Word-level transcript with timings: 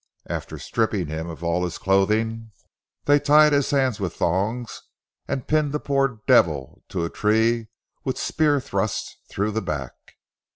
After 0.27 0.57
stripping 0.57 1.09
him 1.09 1.29
of 1.29 1.43
all 1.43 1.63
his 1.63 1.77
clothing, 1.77 2.49
they 3.05 3.19
tied 3.19 3.53
his 3.53 3.69
hands 3.69 3.99
with 3.99 4.15
thongs, 4.15 4.81
and 5.27 5.47
pinned 5.47 5.73
the 5.73 5.79
poor 5.79 6.21
devil 6.25 6.81
to 6.89 7.05
a 7.05 7.09
tree 7.11 7.67
with 8.03 8.17
spear 8.17 8.59
thrusts 8.59 9.17
through 9.29 9.51
the 9.51 9.61
back. 9.61 9.93